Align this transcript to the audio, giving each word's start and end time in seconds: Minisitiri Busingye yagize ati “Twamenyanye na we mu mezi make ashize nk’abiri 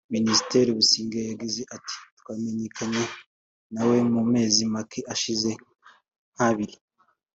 Minisitiri 0.15 0.69
Busingye 0.77 1.19
yagize 1.31 1.61
ati 1.75 1.95
“Twamenyanye 2.19 3.03
na 3.73 3.81
we 3.89 3.97
mu 4.13 4.21
mezi 4.33 4.61
make 4.73 4.99
ashize 5.13 5.51
nk’abiri 6.33 6.75